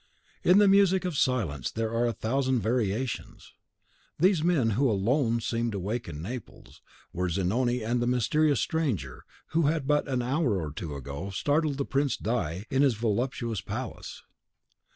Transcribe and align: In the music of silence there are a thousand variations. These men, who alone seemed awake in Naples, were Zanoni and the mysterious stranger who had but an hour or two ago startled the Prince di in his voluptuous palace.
In 0.43 0.57
the 0.57 0.67
music 0.67 1.05
of 1.05 1.15
silence 1.15 1.69
there 1.69 1.93
are 1.93 2.07
a 2.07 2.11
thousand 2.13 2.59
variations. 2.61 3.53
These 4.17 4.43
men, 4.43 4.71
who 4.71 4.89
alone 4.89 5.41
seemed 5.41 5.75
awake 5.75 6.07
in 6.07 6.23
Naples, 6.23 6.81
were 7.13 7.29
Zanoni 7.29 7.83
and 7.83 8.01
the 8.01 8.07
mysterious 8.07 8.59
stranger 8.59 9.25
who 9.49 9.67
had 9.67 9.85
but 9.85 10.07
an 10.07 10.23
hour 10.23 10.59
or 10.59 10.71
two 10.71 10.95
ago 10.95 11.29
startled 11.29 11.77
the 11.77 11.85
Prince 11.85 12.17
di 12.17 12.65
in 12.71 12.81
his 12.81 12.95
voluptuous 12.95 13.61
palace. 13.61 14.23